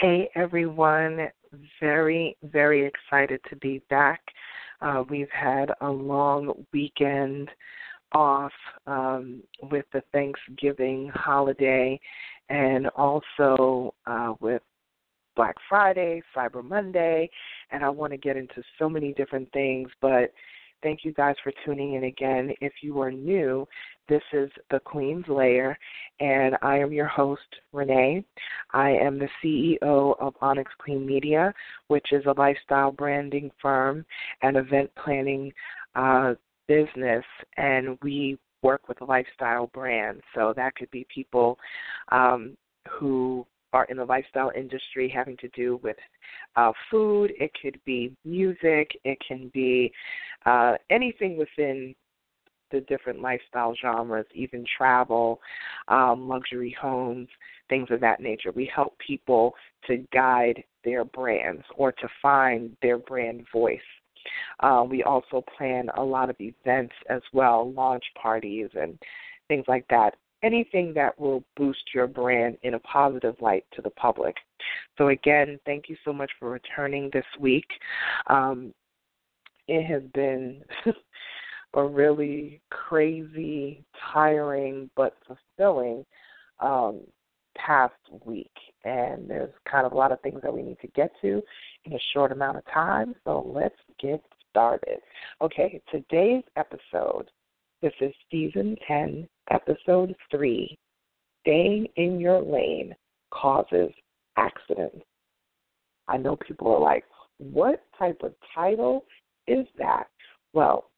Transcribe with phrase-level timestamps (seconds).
[0.00, 1.28] Hey everyone,
[1.80, 4.20] very, very excited to be back.
[4.80, 7.48] Uh, we've had a long weekend
[8.12, 8.52] off
[8.86, 11.98] um, with the Thanksgiving holiday
[12.48, 14.62] and also uh, with
[15.34, 17.28] Black Friday, Cyber Monday,
[17.72, 20.32] and I want to get into so many different things, but
[20.82, 22.52] Thank you guys for tuning in again.
[22.60, 23.66] If you are new,
[24.08, 25.76] this is the Queen's Lair,
[26.20, 28.24] and I am your host, Renee.
[28.72, 31.52] I am the CEO of Onyx Queen Media,
[31.88, 34.06] which is a lifestyle branding firm
[34.42, 35.52] and event planning
[35.96, 36.34] uh,
[36.68, 37.24] business,
[37.56, 40.22] and we work with lifestyle brands.
[40.34, 41.58] So that could be people
[42.12, 42.56] um,
[42.88, 45.96] who are in the lifestyle industry having to do with
[46.56, 49.92] uh, food, it could be music, it can be
[50.46, 51.94] uh, anything within
[52.70, 55.40] the different lifestyle genres, even travel,
[55.88, 57.28] um, luxury homes,
[57.68, 58.52] things of that nature.
[58.52, 59.54] We help people
[59.86, 63.80] to guide their brands or to find their brand voice.
[64.60, 68.98] Uh, we also plan a lot of events as well, launch parties and
[69.48, 73.90] things like that anything that will boost your brand in a positive light to the
[73.90, 74.36] public.
[74.96, 77.66] So, again, thank you so much for returning this week.
[78.28, 78.72] Um,
[79.66, 80.62] it has been
[81.74, 86.04] a really crazy, tiring, but fulfilling
[86.60, 87.00] um,
[87.56, 87.94] past
[88.24, 88.52] week.
[88.84, 91.42] And there's kind of a lot of things that we need to get to
[91.84, 93.14] in a short amount of time.
[93.24, 94.98] So, let's get started.
[95.42, 97.30] Okay, today's episode
[97.80, 100.76] this is season 10, episode 3
[101.42, 102.94] Staying in Your Lane
[103.32, 103.90] Causes
[104.36, 105.04] Accidents.
[106.08, 107.04] I know people are like,
[107.38, 109.04] what type of title
[109.46, 110.04] is that?
[110.52, 110.90] Well,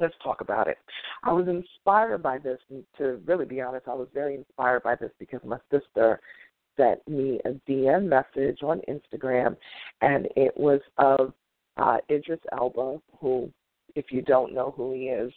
[0.00, 0.78] let's talk about it.
[1.22, 2.58] I was inspired by this,
[2.98, 6.20] to really be honest, I was very inspired by this because my sister
[6.76, 9.56] sent me a DM message on Instagram,
[10.02, 11.32] and it was of
[11.76, 13.50] uh, Idris Elba, who,
[13.94, 15.32] if you don't know who he is,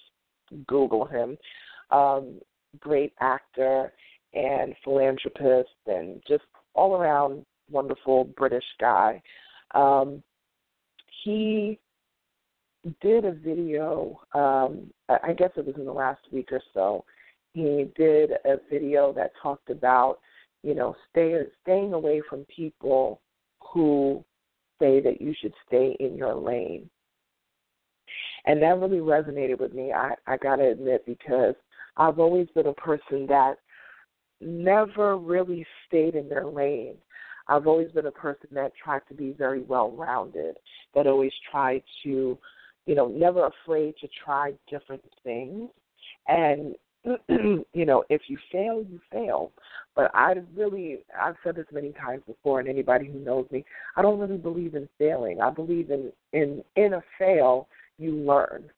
[0.68, 1.38] Google him.
[1.92, 2.40] Um,
[2.80, 3.92] great actor
[4.34, 6.44] and philanthropist and just
[6.76, 9.22] all around wonderful British guy.
[9.74, 10.22] Um,
[11.24, 11.80] he
[13.02, 17.04] did a video, um, I guess it was in the last week or so.
[17.54, 20.20] He did a video that talked about,
[20.64, 23.22] you know, stay, staying away from people
[23.62, 24.24] who
[24.80, 26.90] say that you should stay in your lane.
[28.46, 31.56] And that really resonated with me, I, I got to admit, because
[32.00, 33.56] I've always been a person that
[34.40, 36.96] never really stayed in their lane.
[37.50, 40.56] I've always been a person that tried to be very well rounded,
[40.96, 42.38] that always tried to,
[42.86, 45.70] you know, never afraid to try different things.
[46.28, 46.76] And,
[47.74, 49.52] you know, if you fail, you fail.
[49.94, 53.66] But I really, I've said this many times before, and anybody who knows me,
[53.98, 55.42] I don't really believe in failing.
[55.42, 57.68] I believe in, in, in a fail,
[57.98, 58.70] you learn.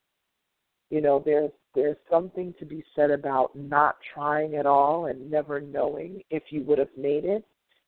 [0.90, 5.62] You know, there's there's something to be said about not trying at all and never
[5.62, 7.46] knowing if you would have made it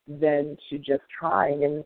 [0.07, 1.83] than to just trying and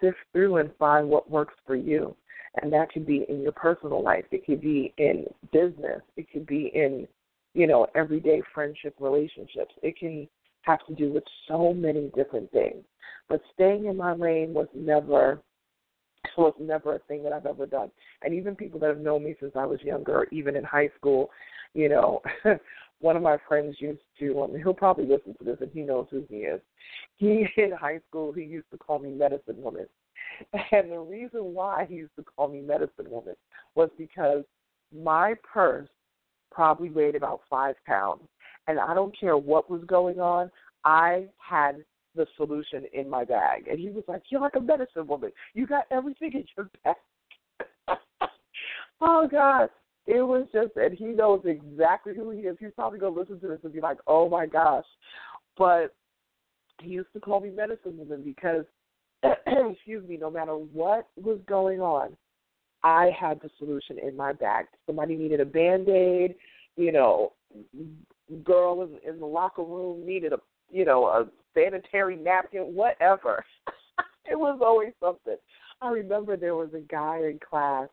[0.00, 2.14] sift through and find what works for you.
[2.62, 4.24] And that could be in your personal life.
[4.30, 6.00] It could be in business.
[6.16, 7.06] It could be in,
[7.54, 9.74] you know, everyday friendship relationships.
[9.82, 10.26] It can
[10.62, 12.82] have to do with so many different things.
[13.28, 15.40] But staying in my lane was never
[16.36, 17.90] was never a thing that I've ever done.
[18.22, 21.30] And even people that have known me since I was younger, even in high school,
[21.74, 22.22] you know,
[23.00, 26.06] one of my friends used to, um, he'll probably listen to this and he knows
[26.10, 26.60] who he is.
[27.16, 29.86] He, in high school, he used to call me medicine woman.
[30.72, 33.36] And the reason why he used to call me medicine woman
[33.74, 34.44] was because
[34.94, 35.88] my purse
[36.50, 38.22] probably weighed about five pounds.
[38.66, 40.50] And I don't care what was going on,
[40.84, 41.84] I had
[42.16, 43.68] the solution in my bag.
[43.68, 45.32] And he was like, You're like a medicine woman.
[45.54, 46.96] You got everything in your bag.
[49.00, 49.68] oh, God.
[50.06, 52.56] it was just, and he knows exactly who he is.
[52.58, 54.84] He's probably gonna listen to this and be like, "Oh my gosh,"
[55.56, 55.94] but
[56.82, 58.64] he used to call me medicine woman because,
[59.46, 62.16] excuse me, no matter what was going on,
[62.82, 64.66] I had the solution in my bag.
[64.86, 66.34] Somebody needed a band aid,
[66.76, 67.32] you know,
[68.44, 70.38] girl in, in the locker room needed a,
[70.70, 73.44] you know, a sanitary napkin, whatever.
[74.30, 75.36] it was always something.
[75.80, 77.88] I remember there was a guy in class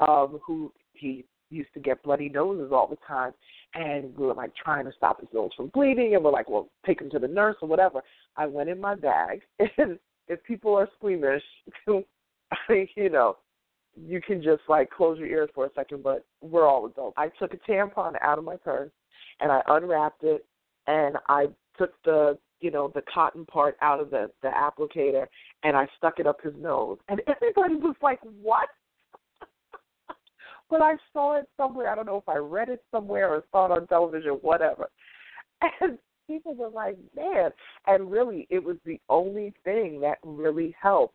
[0.00, 3.32] um who he used to get bloody noses all the time
[3.74, 6.68] and we were like trying to stop his nose from bleeding and we're like, Well,
[6.84, 8.02] take him to the nurse or whatever.
[8.36, 9.42] I went in my bag
[9.78, 11.42] and if people are squeamish,
[11.86, 13.36] you know,
[13.96, 17.14] you can just like close your ears for a second, but we're all adults.
[17.16, 18.90] I took a tampon out of my purse
[19.40, 20.44] and I unwrapped it
[20.86, 21.46] and I
[21.78, 25.26] took the you know the cotton part out of the the applicator
[25.64, 26.96] and I stuck it up his nose.
[27.08, 28.68] And everybody was like what?
[30.70, 31.90] But I saw it somewhere.
[31.90, 34.88] I don't know if I read it somewhere or saw it on television whatever.
[35.80, 37.50] And people were like man
[37.86, 41.14] and really it was the only thing that really helped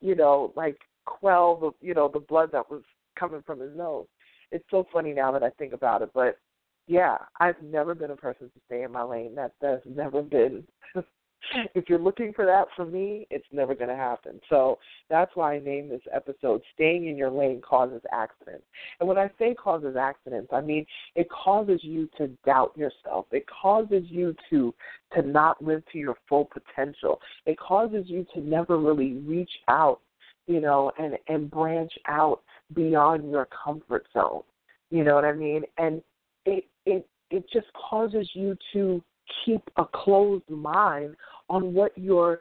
[0.00, 2.82] you know like quell the you know the blood that was
[3.18, 4.06] coming from his nose.
[4.52, 6.38] It's so funny now that I think about it but
[6.86, 9.34] yeah, I've never been a person to stay in my lane.
[9.34, 10.64] That that's never been.
[11.74, 14.40] if you're looking for that from me, it's never going to happen.
[14.48, 14.78] So
[15.08, 18.64] that's why I named this episode "Staying in Your Lane Causes Accidents."
[19.00, 20.84] And when I say causes accidents, I mean
[21.14, 23.26] it causes you to doubt yourself.
[23.30, 24.74] It causes you to
[25.14, 27.20] to not live to your full potential.
[27.46, 30.00] It causes you to never really reach out,
[30.46, 32.42] you know, and and branch out
[32.74, 34.42] beyond your comfort zone.
[34.90, 35.62] You know what I mean?
[35.78, 36.02] And
[36.46, 39.02] it it it just causes you to
[39.44, 41.16] keep a closed mind
[41.48, 42.40] on what your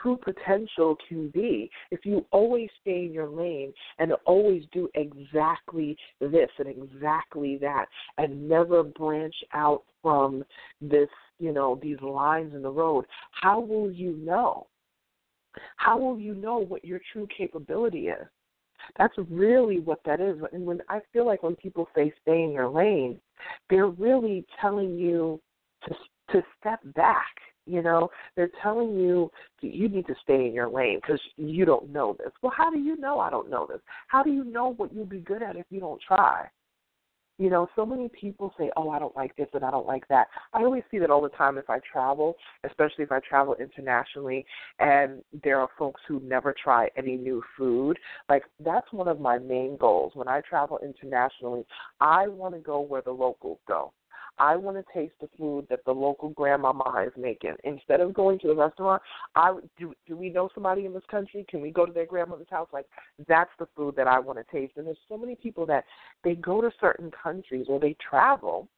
[0.00, 1.70] true potential can be.
[1.90, 7.86] If you always stay in your lane and always do exactly this and exactly that
[8.18, 10.44] and never branch out from
[10.80, 11.08] this
[11.38, 14.66] you know these lines in the road how will you know?
[15.76, 18.26] How will you know what your true capability is
[18.98, 20.38] that's really what that is.
[20.52, 23.20] And when I feel like when people say stay in your lane,
[23.70, 25.40] they're really telling you
[25.86, 25.94] to
[26.32, 27.34] to step back.
[27.64, 29.30] You know, they're telling you
[29.60, 32.32] you need to stay in your lane because you don't know this.
[32.42, 33.80] Well, how do you know I don't know this?
[34.08, 36.48] How do you know what you'll be good at if you don't try?
[37.42, 40.06] You know, so many people say, "Oh, I don't like this and I don't like
[40.06, 43.56] that." I always see that all the time if I travel, especially if I travel
[43.56, 44.46] internationally,
[44.78, 47.98] and there are folks who never try any new food.
[48.28, 51.66] Like that's one of my main goals when I travel internationally.
[52.00, 53.92] I want to go where the locals go.
[54.38, 57.54] I want to taste the food that the local grandmama is making.
[57.64, 59.02] Instead of going to the restaurant,
[59.34, 59.94] I do.
[60.06, 61.44] Do we know somebody in this country?
[61.48, 62.68] Can we go to their grandmother's house?
[62.72, 62.86] Like
[63.28, 64.74] that's the food that I want to taste.
[64.76, 65.84] And there's so many people that
[66.24, 68.68] they go to certain countries or they travel,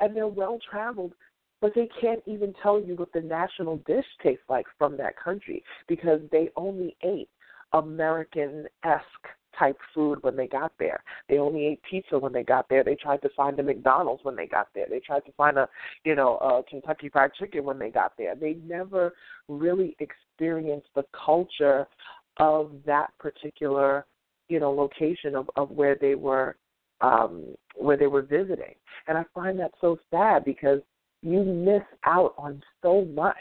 [0.00, 1.14] and they're well traveled,
[1.60, 5.62] but they can't even tell you what the national dish tastes like from that country
[5.88, 7.28] because they only ate
[7.72, 9.04] American esque
[9.58, 11.02] type food when they got there.
[11.28, 12.84] They only ate pizza when they got there.
[12.84, 14.86] They tried to find a McDonald's when they got there.
[14.88, 15.68] They tried to find a,
[16.04, 18.34] you know, a Kentucky Fried Chicken when they got there.
[18.34, 19.14] They never
[19.48, 21.86] really experienced the culture
[22.38, 24.06] of that particular,
[24.48, 26.56] you know, location of of where they were
[27.00, 27.44] um
[27.76, 28.74] where they were visiting.
[29.06, 30.80] And I find that so sad because
[31.22, 33.36] you miss out on so much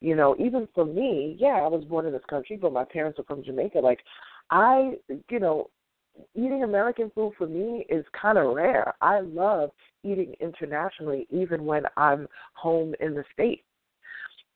[0.00, 3.18] you know, even for me, yeah, I was born in this country, but my parents
[3.18, 3.80] are from Jamaica.
[3.80, 4.00] Like,
[4.50, 4.92] I,
[5.28, 5.70] you know,
[6.34, 8.94] eating American food for me is kind of rare.
[9.00, 9.70] I love
[10.02, 13.62] eating internationally, even when I'm home in the States.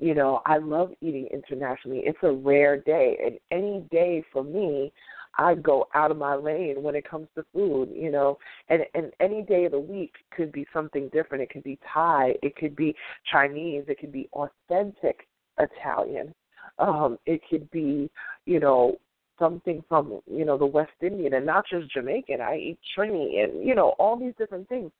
[0.00, 2.02] You know, I love eating internationally.
[2.04, 4.92] It's a rare day, and any day for me,
[5.38, 7.90] I go out of my lane when it comes to food.
[7.94, 11.44] You know, and and any day of the week could be something different.
[11.44, 12.94] It could be Thai, it could be
[13.30, 16.34] Chinese, it could be authentic Italian.
[16.78, 18.10] Um, it could be,
[18.46, 18.96] you know,
[19.38, 22.40] something from you know the West Indian and not just Jamaican.
[22.40, 24.90] I eat Trini and you know all these different things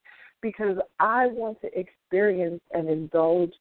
[0.41, 3.53] because I want to experience and indulge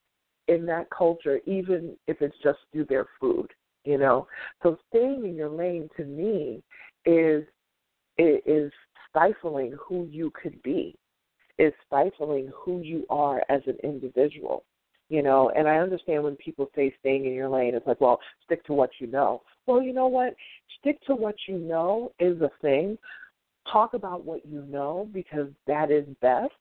[0.48, 3.48] in that culture, even if it's just through their food.
[3.84, 4.26] You know,
[4.62, 6.62] so staying in your lane to me
[7.04, 7.44] is
[8.18, 8.72] is
[9.10, 10.96] stifling who you could be,
[11.58, 14.64] is stifling who you are as an individual
[15.14, 18.18] you know and i understand when people say staying in your lane it's like well
[18.44, 19.42] stick to what you know.
[19.66, 20.34] Well you know what?
[20.80, 22.98] Stick to what you know is a thing.
[23.70, 26.52] Talk about what you know because that is best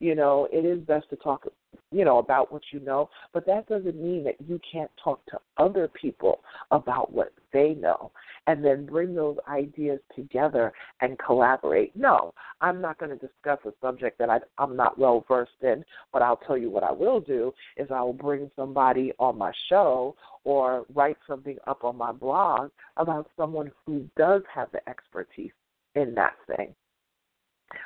[0.00, 1.46] you know it is best to talk
[1.92, 5.38] you know, about what you know, but that doesn't mean that you can't talk to
[5.58, 8.10] other people about what they know
[8.48, 11.94] and then bring those ideas together and collaborate.
[11.96, 15.84] No, I'm not going to discuss a subject that I, I'm not well versed in,
[16.12, 20.16] but I'll tell you what I will do is I'll bring somebody on my show
[20.44, 25.52] or write something up on my blog about someone who does have the expertise
[25.94, 26.74] in that thing.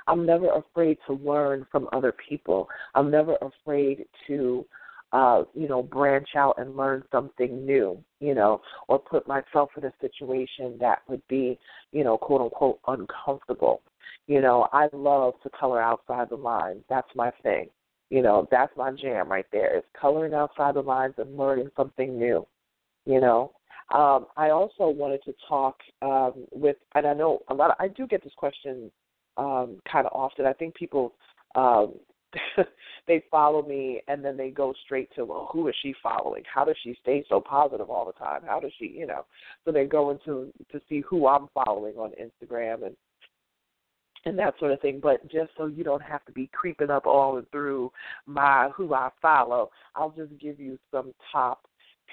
[0.06, 2.68] I'm never afraid to learn from other people.
[2.94, 4.66] I'm never afraid to
[5.12, 9.84] uh, you know, branch out and learn something new, you know, or put myself in
[9.84, 11.58] a situation that would be,
[11.92, 13.82] you know, quote unquote uncomfortable.
[14.26, 16.84] You know, I love to color outside the lines.
[16.88, 17.68] That's my thing.
[18.10, 19.76] You know, that's my jam right there.
[19.76, 22.46] Is coloring outside the lines and learning something new.
[23.04, 23.52] You know,
[23.94, 27.70] um, I also wanted to talk um, with, and I know a lot.
[27.70, 28.90] Of, I do get this question
[29.40, 30.46] um, kind of often.
[30.46, 31.14] I think people
[31.54, 31.94] um,
[33.08, 36.42] they follow me and then they go straight to well who is she following?
[36.52, 38.42] How does she stay so positive all the time?
[38.46, 39.24] How does she you know?
[39.64, 42.96] So they go into to see who i'm following on instagram and
[44.26, 45.00] and that sort of thing.
[45.02, 47.90] But just so you don't have to be creeping up all through
[48.26, 51.66] my who i follow i'll just give you some top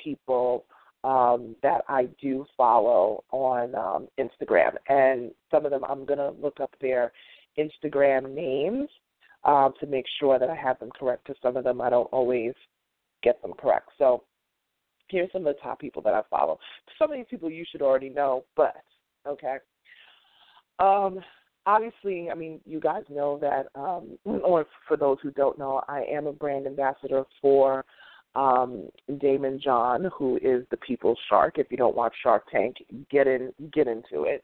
[0.04, 0.66] people
[1.04, 6.60] um, that I do follow on um, Instagram, and some of them I'm gonna look
[6.60, 7.12] up their
[7.58, 8.90] Instagram names
[9.44, 12.12] um, to make sure that I have them correct because some of them I don't
[12.12, 12.54] always
[13.24, 13.90] get them correct.
[13.98, 14.24] So
[15.10, 16.60] here's some of the top people that I follow.
[17.00, 18.76] Some of these people you should already know, but
[19.28, 19.58] okay.
[20.80, 21.20] Um,
[21.66, 26.04] obviously, I mean, you guys know that, um, or for those who don't know, I
[26.10, 27.86] am a brand ambassador for
[28.38, 31.58] um, Daymond John, who is the People's Shark.
[31.58, 32.78] If you don't watch Shark Tank,
[33.12, 34.44] get in, get into it.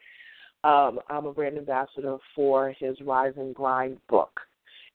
[0.64, 4.40] Um, I'm a brand ambassador for his Rise and Grind book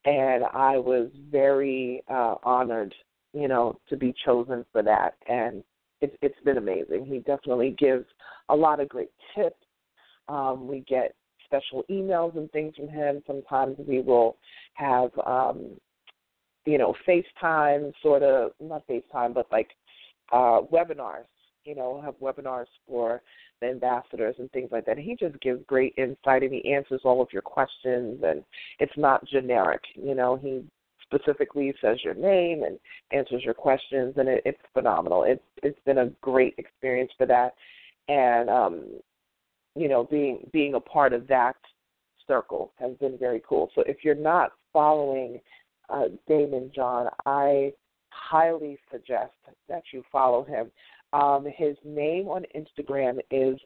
[0.05, 2.95] and I was very uh, honored,
[3.33, 5.15] you know, to be chosen for that.
[5.29, 5.63] And
[6.01, 7.07] it, it's been amazing.
[7.07, 8.07] He definitely gives
[8.49, 9.57] a lot of great tips.
[10.29, 11.15] Um, we get
[11.45, 13.23] special emails and things from him.
[13.27, 14.37] Sometimes we will
[14.75, 15.73] have, um,
[16.69, 19.71] you know, FaceTime, sort of, not FaceTime, but like
[20.33, 21.25] uh, webinars.
[21.65, 23.21] You know, have webinars for
[23.61, 24.97] the ambassadors and things like that.
[24.97, 28.43] And he just gives great insight and he answers all of your questions and
[28.79, 29.83] it's not generic.
[29.95, 30.65] You know, he
[31.03, 32.79] specifically says your name and
[33.13, 35.25] answers your questions and it, it's phenomenal.
[35.25, 37.55] It's it's been a great experience for that.
[38.09, 38.85] And um,
[39.75, 41.57] you know, being being a part of that
[42.27, 43.71] circle has been very cool.
[43.75, 45.41] So if you're not following
[45.91, 47.73] uh, Daymond John, I
[48.11, 49.33] highly suggest
[49.69, 50.71] that you follow him.
[51.13, 53.59] Um, his name on Instagram is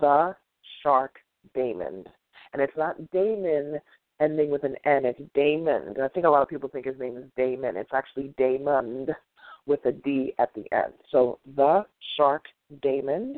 [0.00, 0.34] the
[0.82, 1.16] Shark
[1.56, 2.06] Daymond,
[2.52, 3.78] and it's not Damon
[4.20, 5.04] ending with an N.
[5.04, 5.94] It's Damon.
[6.02, 7.76] I think a lot of people think his name is Damon.
[7.76, 9.14] It's actually Daymond
[9.66, 10.92] with a D at the end.
[11.10, 11.84] So the
[12.16, 12.44] Shark
[12.82, 13.34] Daymond.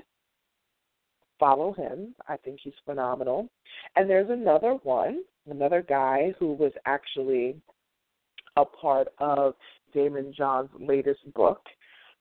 [1.38, 2.14] Follow him.
[2.28, 3.48] I think he's phenomenal.
[3.96, 7.56] And there's another one, another guy who was actually
[8.56, 9.54] a part of
[9.94, 11.60] Daymond John's latest book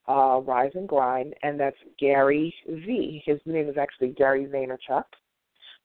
[0.08, 3.22] uh, Rise and Grind, and that's Gary Vee.
[3.26, 5.04] His name is actually Gary Vaynerchuk.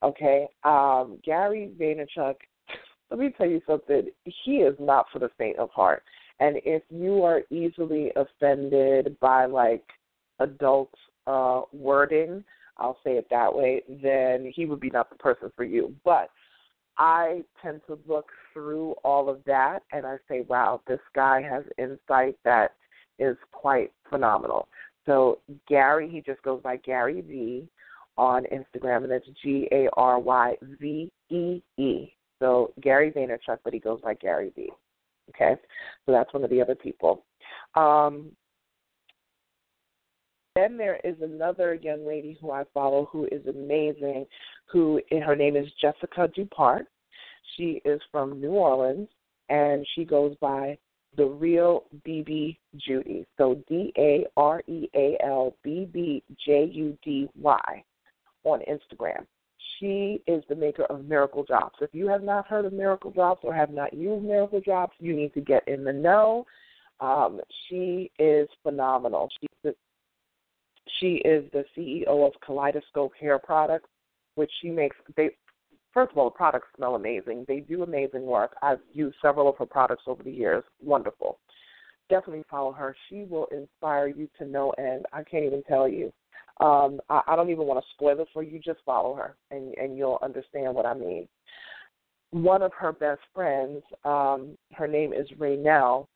[0.03, 2.35] Okay, um, Gary Vaynerchuk.
[3.11, 4.09] Let me tell you something.
[4.25, 6.03] He is not for the faint of heart.
[6.41, 9.85] And if you are easily offended by like
[10.41, 10.93] adult
[11.27, 12.45] uh, wording,
[12.79, 15.95] I'll say it that way, then he would be not the person for you.
[16.05, 16.29] But
[16.99, 21.65] I tend to look through all of that and I say, wow, this guy has
[21.79, 22.73] insight that
[23.19, 24.69] is quite phenomenal.
[25.05, 25.39] So
[25.69, 27.69] Gary, he just goes by Gary Vee
[28.19, 32.13] on Instagram, and that's G A R Y V E E.
[32.39, 34.73] So Gary Vaynerchuk, but he goes by Gary Vee.
[35.31, 35.57] Okay,
[36.05, 37.25] so that's one of the other people.
[37.75, 38.31] Um,
[40.57, 44.27] then there is another young lady who I follow who is amazing.
[44.73, 46.87] Who her name is Jessica Dupart.
[47.57, 49.09] She is from New Orleans,
[49.49, 50.79] and she goes by
[51.17, 53.27] the real BB Judy.
[53.39, 57.85] So D A R E A L B B J U D Y
[58.45, 59.27] on Instagram.
[59.79, 61.79] She is the maker of Miracle Drops.
[61.83, 65.15] If you have not heard of Miracle Drops or have not used Miracle Drops, you
[65.15, 66.47] need to get in the know.
[67.01, 69.29] Um, she is phenomenal.
[69.43, 69.46] The,
[71.01, 73.89] she is the CEO of Kaleidoscope Hair Products,
[74.35, 74.97] which she makes.
[75.17, 75.31] They
[75.93, 77.45] first of all, the products smell amazing.
[77.49, 78.55] They do amazing work.
[78.63, 80.63] I've used several of her products over the years.
[80.83, 81.39] Wonderful.
[82.09, 82.95] Definitely follow her.
[83.09, 85.07] She will inspire you to no end.
[85.13, 86.13] I can't even tell you.
[86.61, 88.59] Um, I, I don't even want to spoil it for you.
[88.59, 91.29] Just follow her, and and you'll understand what I mean.
[92.31, 96.07] One of her best friends, um, her name is Raynell,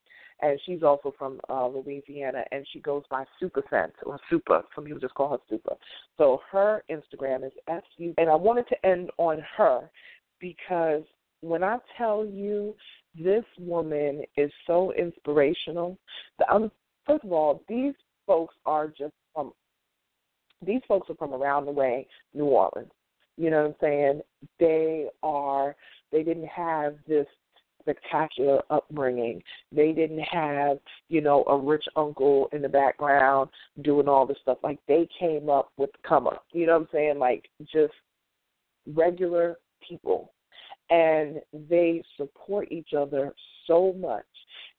[0.43, 4.63] and she's also from uh, Louisiana, and she goes by SupaCent or Supa.
[4.75, 5.77] Some people just call her Supa.
[6.19, 9.91] So her Instagram is S U, and I wanted to end on her
[10.41, 11.03] because
[11.41, 12.75] when I tell you
[13.19, 15.99] this woman is so inspirational,
[16.39, 16.71] the, um,
[17.07, 17.95] first of all, these
[18.27, 19.53] folks are just from
[20.65, 22.93] these folks are from around the way, New Orleans.
[23.37, 24.21] You know what I'm saying?
[24.59, 25.75] They are
[26.13, 27.27] they didn't have this
[27.81, 29.43] spectacular upbringing.
[29.73, 33.51] They didn't have, you know, a rich uncle in the background
[33.83, 34.59] doing all this stuff.
[34.63, 36.45] Like they came up with come up.
[36.53, 37.19] You know what I'm saying?
[37.19, 37.95] Like just
[38.95, 40.33] regular people.
[40.91, 43.33] And they support each other
[43.67, 44.25] so much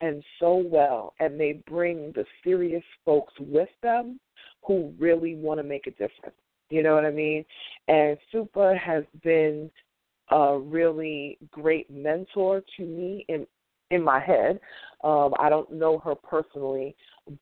[0.01, 4.19] and so well and they bring the serious folks with them
[4.65, 6.35] who really want to make a difference.
[6.69, 7.45] You know what I mean?
[7.87, 9.69] And Supa has been
[10.31, 13.45] a really great mentor to me in
[13.91, 14.59] in my head.
[15.03, 16.95] Um, I don't know her personally,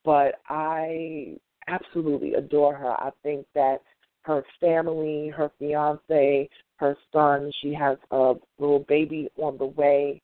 [0.03, 1.35] but I
[1.67, 2.91] absolutely adore her.
[2.91, 3.77] I think that
[4.23, 10.21] her family, her fiance, her son, she has a little baby on the way.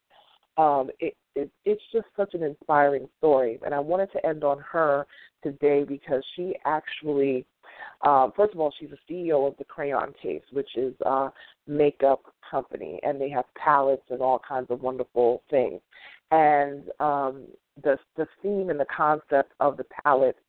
[0.57, 4.60] Um, it, it, it's just such an inspiring story, and I wanted to end on
[4.60, 5.05] her
[5.43, 7.45] today because she actually
[8.05, 11.29] um, first of all, she's a CEO of the Crayon Case, which is a
[11.67, 15.82] makeup company, and they have palettes and all kinds of wonderful things.
[16.32, 17.46] And um,
[17.82, 20.39] the the theme and the concept of the palettes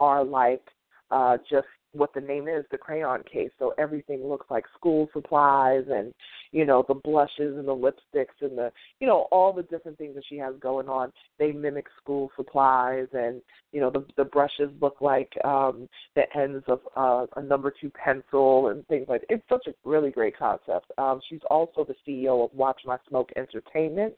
[0.00, 0.62] are like
[1.10, 3.50] uh, just what the name is, the crayon case.
[3.58, 6.12] So everything looks like school supplies and,
[6.50, 10.14] you know, the blushes and the lipsticks and the, you know, all the different things
[10.14, 11.12] that she has going on.
[11.38, 16.64] They mimic school supplies and, you know, the the brushes look like um the ends
[16.68, 19.34] of uh, a number two pencil and things like that.
[19.34, 20.90] It's such a really great concept.
[20.98, 24.14] Um, she's also the CEO of Watch My Smoke Entertainment,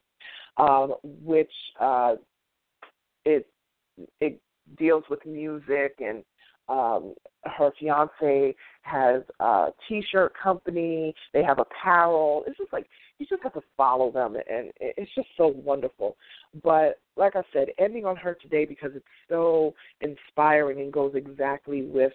[0.57, 2.15] um, which uh,
[3.25, 3.47] it
[4.21, 4.41] it
[4.79, 6.25] deals with music and
[6.69, 12.87] um her fiance has a t-shirt company they have apparel it's just like
[13.19, 16.17] you just have to follow them and it's just so wonderful
[16.63, 21.83] but like i said ending on her today because it's so inspiring and goes exactly
[21.83, 22.13] with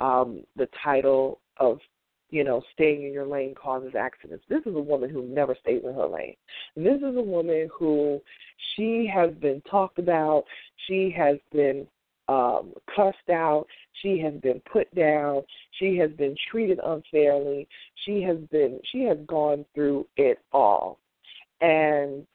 [0.00, 1.78] um the title of
[2.30, 4.44] you know, staying in your lane causes accidents.
[4.48, 6.34] This is a woman who never stays in her lane.
[6.76, 8.20] This is a woman who
[8.74, 10.44] she has been talked about.
[10.86, 11.86] She has been
[12.28, 13.66] um, cussed out.
[14.02, 15.42] She has been put down.
[15.78, 17.66] She has been treated unfairly.
[18.04, 20.98] She has been she has gone through it all.
[21.60, 22.26] And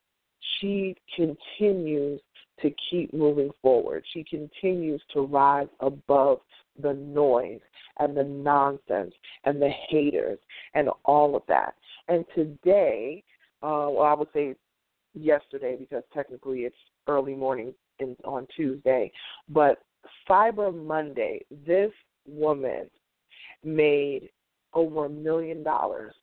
[0.59, 2.19] she continues
[2.61, 4.03] to keep moving forward.
[4.13, 6.39] She continues to rise above
[6.81, 7.61] the noise
[7.99, 10.39] and the nonsense and the haters
[10.73, 11.75] and all of that.
[12.07, 13.23] And today,
[13.61, 14.55] uh, well, I would say
[15.13, 16.75] yesterday because technically it's
[17.07, 19.11] early morning in, on Tuesday.
[19.49, 19.79] But
[20.29, 21.91] Cyber Monday, this
[22.27, 22.89] woman
[23.63, 24.29] made
[24.73, 26.13] over a million dollars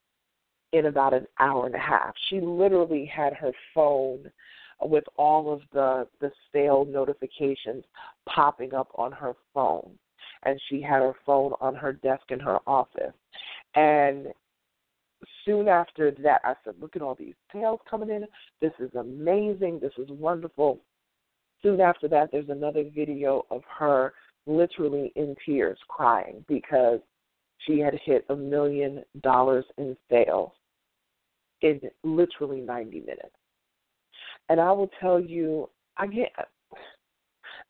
[0.72, 2.14] in about an hour and a half.
[2.28, 4.30] She literally had her phone
[4.82, 7.84] with all of the the sale notifications
[8.28, 9.90] popping up on her phone.
[10.42, 13.12] And she had her phone on her desk in her office.
[13.74, 14.28] And
[15.44, 18.24] soon after that i said look at all these sales coming in.
[18.60, 19.80] This is amazing.
[19.80, 20.80] This is wonderful
[21.62, 24.14] Soon after that, there's another video of her
[24.46, 27.00] literally in tears crying because
[27.58, 30.52] she had hit a million dollars in sales
[31.62, 33.36] in literally 90 minutes.
[34.48, 36.32] And I will tell you, I get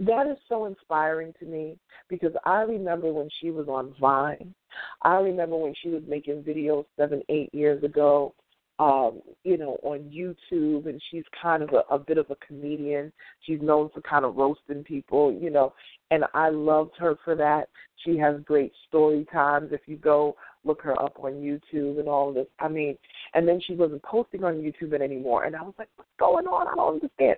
[0.00, 1.76] that is so inspiring to me
[2.08, 4.54] because I remember when she was on Vine.
[5.02, 8.34] I remember when she was making videos seven, eight years ago
[8.80, 13.12] um, you know, on YouTube, and she's kind of a, a bit of a comedian.
[13.42, 15.74] She's known for kind of roasting people, you know,
[16.10, 17.68] and I loved her for that.
[18.04, 19.68] She has great story times.
[19.72, 22.96] If you go look her up on YouTube and all of this, I mean,
[23.34, 26.66] and then she wasn't posting on YouTube anymore, and I was like, what's going on?
[26.66, 27.36] I don't understand,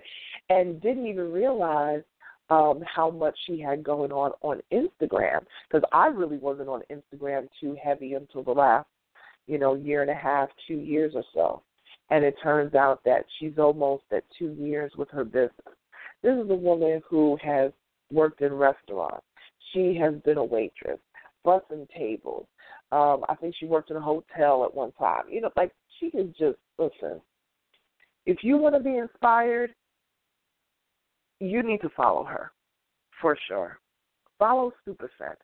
[0.49, 2.03] and didn't even realize
[2.49, 7.49] um, how much she had going on on Instagram because I really wasn't on Instagram
[7.59, 8.87] too heavy until the last
[9.47, 11.61] you know, year and a half, two years or so.
[12.09, 15.75] And it turns out that she's almost at two years with her business.
[16.21, 17.71] This is a woman who has
[18.11, 19.25] worked in restaurants.
[19.73, 20.99] She has been a waitress,
[21.45, 22.45] bussing tables.
[22.91, 25.23] Um, I think she worked in a hotel at one time.
[25.29, 27.19] You know, like she is just listen.
[28.25, 29.73] If you want to be inspired,
[31.39, 32.51] you need to follow her,
[33.19, 33.79] for sure.
[34.39, 35.35] Follow SupaCent.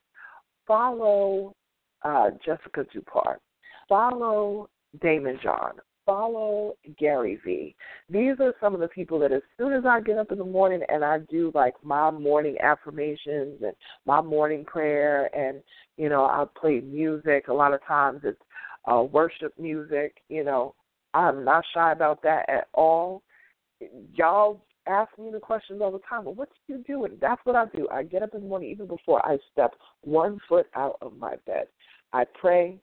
[0.65, 1.55] Follow
[2.03, 3.41] uh, Jessica Dupart
[3.89, 4.69] follow
[5.03, 5.73] Daymond John.
[6.05, 7.75] follow Gary Vee.
[8.09, 10.45] These are some of the people that as soon as I get up in the
[10.45, 13.73] morning and I do like my morning affirmations and
[14.05, 15.61] my morning prayer and
[15.97, 17.49] you know, I play music.
[17.49, 18.41] A lot of times it's
[18.89, 20.73] uh worship music, you know.
[21.13, 23.23] I'm not shy about that at all.
[24.13, 26.25] Y'all ask me the questions all the time.
[26.25, 27.05] Well, what do you do?
[27.05, 27.87] And that's what I do.
[27.91, 29.71] I get up in the morning even before I step
[30.01, 31.65] one foot out of my bed.
[32.13, 32.79] I pray.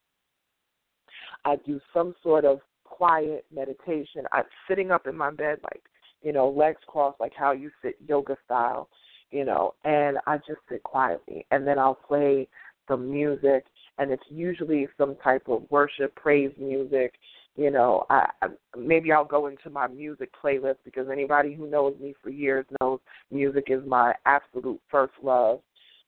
[1.46, 4.24] I do some sort of quiet meditation.
[4.32, 5.84] I'm sitting up in my bed, like,
[6.20, 8.88] you know, legs crossed, like how you sit yoga style,
[9.30, 11.46] you know, and I just sit quietly.
[11.52, 12.48] And then I'll play
[12.88, 13.64] some music,
[13.98, 17.14] and it's usually some type of worship, praise music.
[17.54, 21.94] You know, I, I maybe I'll go into my music playlist because anybody who knows
[22.00, 22.98] me for years knows
[23.30, 25.60] music is my absolute first love.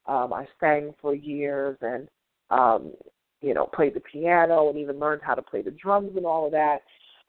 [0.06, 2.08] Um, I sang for years, and
[2.50, 2.92] um,
[3.40, 6.46] you know, played the piano and even learned how to play the drums and all
[6.46, 6.78] of that.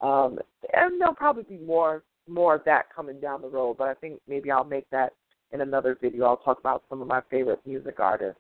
[0.02, 0.40] Um,
[0.74, 4.20] and there'll probably be more more of that coming down the road, but I think
[4.28, 5.14] maybe I'll make that
[5.52, 6.26] in another video.
[6.26, 8.40] I'll talk about some of my favorite music artists.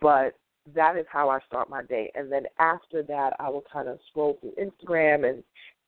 [0.00, 0.34] But
[0.74, 2.10] that is how I start my day.
[2.14, 5.42] And then after that, I will kind of scroll through Instagram and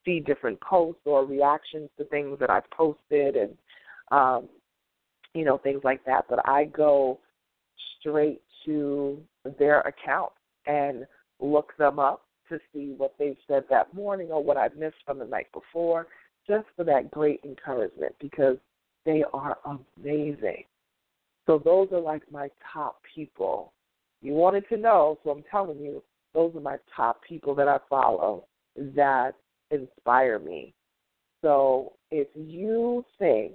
[0.04, 3.56] see different posts or reactions to things that I've posted and,
[4.10, 4.48] um,
[5.34, 6.26] you know, things like that.
[6.28, 7.18] But I go
[7.98, 9.20] straight to
[9.58, 10.32] their account
[10.66, 11.06] and
[11.40, 15.18] look them up to see what they've said that morning or what I've missed from
[15.18, 16.06] the night before,
[16.46, 18.56] just for that great encouragement because
[19.04, 20.64] they are amazing.
[21.46, 23.72] So those are like my top people.
[24.22, 27.78] You wanted to know, so I'm telling you, those are my top people that I
[27.88, 28.44] follow
[28.76, 29.32] that
[29.70, 30.74] inspire me.
[31.42, 33.52] So if you think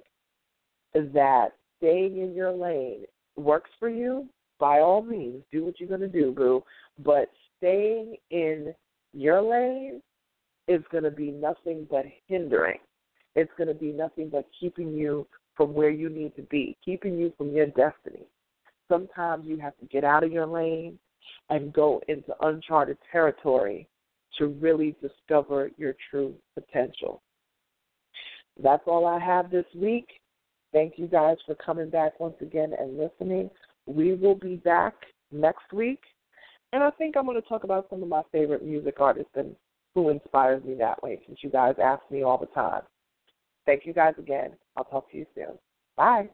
[0.94, 3.04] that staying in your lane
[3.36, 4.26] works for you,
[4.60, 6.62] by all means, do what you're going to do, boo.
[7.02, 8.74] But staying in
[9.12, 10.00] your lane
[10.68, 12.78] is going to be nothing but hindering.
[13.34, 17.18] It's going to be nothing but keeping you from where you need to be, keeping
[17.18, 18.26] you from your destiny.
[18.88, 20.98] Sometimes you have to get out of your lane
[21.48, 23.88] and go into uncharted territory
[24.38, 27.22] to really discover your true potential.
[28.62, 30.08] That's all I have this week.
[30.72, 33.50] Thank you guys for coming back once again and listening.
[33.94, 34.94] We will be back
[35.32, 36.00] next week.
[36.72, 39.56] And I think I'm going to talk about some of my favorite music artists and
[39.94, 42.82] who inspires me that way, since you guys ask me all the time.
[43.66, 44.52] Thank you guys again.
[44.76, 45.58] I'll talk to you soon.
[45.96, 46.28] Bye.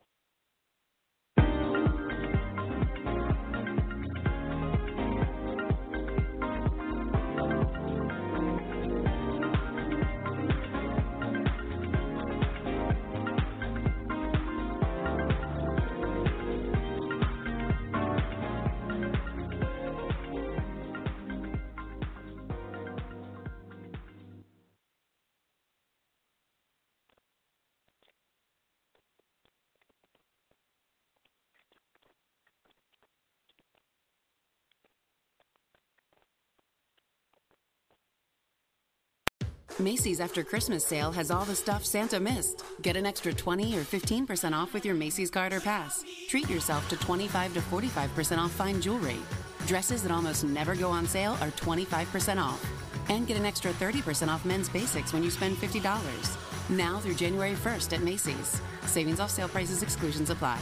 [39.78, 42.64] Macy's After Christmas sale has all the stuff Santa missed.
[42.80, 46.02] Get an extra 20 or 15% off with your Macy's card or pass.
[46.28, 49.18] Treat yourself to 25 to 45% off fine jewelry.
[49.66, 52.64] Dresses that almost never go on sale are 25% off.
[53.10, 56.70] And get an extra 30% off men's basics when you spend $50.
[56.70, 58.62] Now through January 1st at Macy's.
[58.86, 60.58] Savings off sale prices exclusions apply.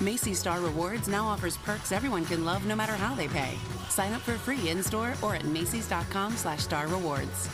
[0.00, 3.54] Macy's Star Rewards now offers perks everyone can love no matter how they pay.
[3.90, 7.50] Sign up for free in-store or at macys.com slash star rewards.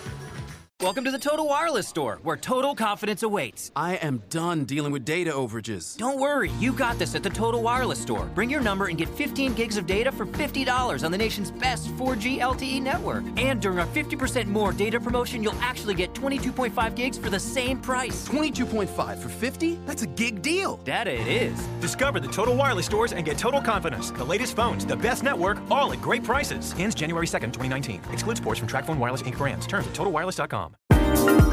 [0.82, 3.70] Welcome to the Total Wireless Store, where total confidence awaits.
[3.76, 5.96] I am done dealing with data overages.
[5.96, 8.24] Don't worry, you got this at the Total Wireless Store.
[8.34, 11.86] Bring your number and get 15 gigs of data for $50 on the nation's best
[11.90, 13.22] 4G LTE network.
[13.36, 17.78] And during our 50% more data promotion, you'll actually get 22.5 gigs for the same
[17.80, 18.26] price.
[18.28, 19.78] 22.5 for 50?
[19.86, 20.78] That's a gig deal.
[20.78, 21.64] Data it is.
[21.80, 24.10] Discover the Total Wireless stores and get total confidence.
[24.10, 26.74] The latest phones, the best network, all at great prices.
[26.76, 28.00] Ends January 2nd, 2019.
[28.10, 29.38] Excludes ports from TracFone Wireless Inc.
[29.38, 29.68] brands.
[29.68, 30.71] Terms at totalwireless.com.
[31.14, 31.51] Thank you.